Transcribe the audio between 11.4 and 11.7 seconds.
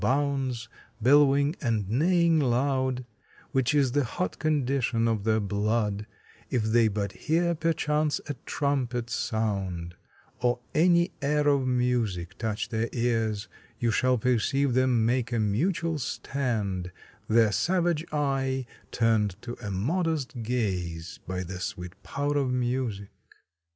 of